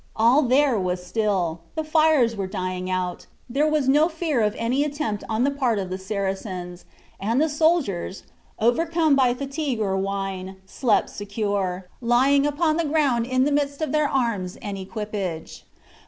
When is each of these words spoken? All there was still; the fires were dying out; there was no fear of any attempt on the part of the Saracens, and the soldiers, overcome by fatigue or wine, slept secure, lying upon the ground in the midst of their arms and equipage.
All 0.15 0.41
there 0.41 0.79
was 0.79 1.05
still; 1.05 1.61
the 1.75 1.83
fires 1.83 2.35
were 2.35 2.47
dying 2.47 2.89
out; 2.89 3.27
there 3.47 3.67
was 3.69 3.87
no 3.87 4.09
fear 4.09 4.41
of 4.41 4.55
any 4.57 4.83
attempt 4.83 5.23
on 5.29 5.43
the 5.43 5.51
part 5.51 5.77
of 5.77 5.91
the 5.91 5.97
Saracens, 5.99 6.85
and 7.19 7.39
the 7.39 7.47
soldiers, 7.47 8.23
overcome 8.57 9.15
by 9.15 9.35
fatigue 9.35 9.79
or 9.79 9.95
wine, 9.95 10.55
slept 10.65 11.11
secure, 11.11 11.87
lying 12.01 12.47
upon 12.47 12.77
the 12.77 12.83
ground 12.85 13.27
in 13.27 13.43
the 13.43 13.51
midst 13.51 13.79
of 13.79 13.91
their 13.91 14.09
arms 14.09 14.55
and 14.55 14.75
equipage. 14.75 15.65